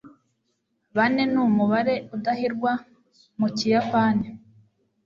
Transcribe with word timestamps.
Bane 0.95 1.23
numubare 1.31 1.95
udahirwa 2.15 2.71
mukiyapani. 3.39 4.27